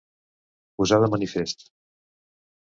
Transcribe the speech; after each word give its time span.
Posar 0.79 0.99
de 1.03 1.09
manifest. 1.15 1.63